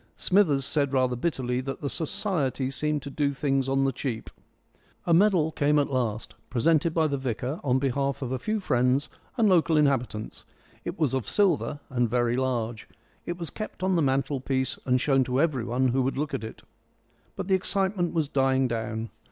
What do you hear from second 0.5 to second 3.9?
said rather bitterly that the Society seemed to do things on